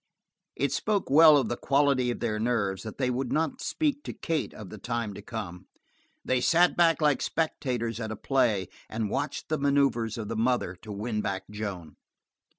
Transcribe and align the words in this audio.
It 0.55 0.71
spoke 0.71 1.11
well 1.11 1.37
for 1.43 1.47
the 1.47 1.55
quality 1.55 2.09
of 2.09 2.21
their 2.21 2.39
nerves 2.39 2.81
that 2.81 2.97
they 2.97 3.11
would 3.11 3.31
not 3.31 3.61
speak 3.61 4.01
to 4.05 4.13
Kate 4.13 4.51
of 4.51 4.71
the 4.71 4.79
time 4.79 5.13
to 5.13 5.21
come; 5.21 5.67
they 6.25 6.41
sat 6.41 6.75
back 6.75 7.03
like 7.03 7.21
spectators 7.21 7.99
at 7.99 8.09
a 8.11 8.15
play 8.15 8.67
and 8.89 9.11
watched 9.11 9.49
the 9.49 9.59
maneuvers 9.59 10.17
of 10.17 10.27
the 10.27 10.35
mother 10.35 10.75
to 10.81 10.91
win 10.91 11.21
back 11.21 11.43
Joan. 11.51 11.97